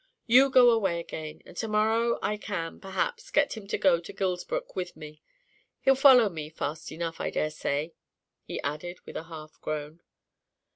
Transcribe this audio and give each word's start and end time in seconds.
"You 0.25 0.49
go 0.49 0.71
away 0.71 0.99
again, 0.99 1.43
and 1.45 1.55
to 1.57 1.67
morrow 1.67 2.17
I 2.23 2.35
can, 2.35 2.79
perhaps, 2.79 3.29
get 3.29 3.55
him 3.55 3.67
to 3.67 3.77
go 3.77 3.99
to 3.99 4.11
Gilsbrook 4.11 4.75
with 4.75 4.97
me. 4.97 5.21
He'll 5.81 5.93
follow 5.93 6.27
me 6.27 6.49
fast 6.49 6.91
enough, 6.91 7.21
I 7.21 7.29
daresay," 7.29 7.91
he 8.41 8.59
added, 8.63 9.01
with 9.05 9.15
a 9.15 9.25
half 9.25 9.61
groan. 9.61 10.01